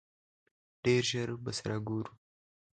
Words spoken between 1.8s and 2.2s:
ګورو!